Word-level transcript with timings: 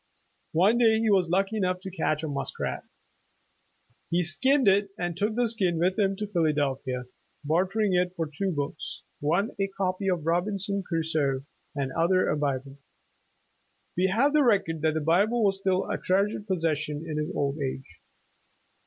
One 0.53 0.79
day 0.79 0.97
he 0.99 1.11
was 1.11 1.29
lucky 1.29 1.57
enough 1.57 1.79
to 1.81 1.91
catch 1.91 2.23
a 2.23 2.27
muskrat. 2.27 2.83
He 4.09 4.23
skinned 4.23 4.67
it 4.67 4.89
and 4.97 5.15
took 5.15 5.35
the 5.35 5.47
skin 5.47 5.77
with 5.77 5.99
him 5.99 6.15
to 6.15 6.25
Philadelphia, 6.27 7.03
bartering 7.43 7.93
it 7.93 8.15
for 8.15 8.25
two 8.25 8.51
books— 8.51 9.03
one 9.19 9.51
a 9.59 9.67
copy 9.67 10.07
of 10.09 10.25
Robinson 10.25 10.81
Crusoe 10.81 11.43
and 11.75 11.91
the 11.91 11.99
other 11.99 12.27
a 12.29 12.35
Bible. 12.35 12.79
We 13.95 14.07
have 14.07 14.33
the 14.33 14.41
record 14.43 14.81
that 14.81 14.95
the 14.95 15.01
Bible 15.01 15.43
was 15.43 15.59
still 15.59 15.87
a 15.87 15.99
treasured 15.99 16.47
possession 16.47 17.05
in 17.07 17.17
his 17.17 17.29
old 17.35 17.59
age. 17.59 18.01